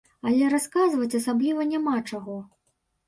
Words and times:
Але 0.29 0.47
расказваць 0.53 1.17
асабліва 1.19 1.67
няма 1.75 1.95
чаго. 2.09 2.41